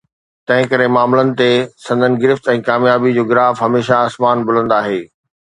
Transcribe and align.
تنهن 0.47 0.63
ڪري، 0.71 0.87
معاملن 0.95 1.29
تي 1.41 1.49
سندن 1.87 2.13
گرفت 2.23 2.49
۽ 2.55 2.65
ڪاميابي 2.71 3.15
جو 3.19 3.23
گراف 3.33 3.55
هميشه 3.67 3.95
آسمان 4.07 4.37
بلند 4.51 4.79
آهي 4.83 4.99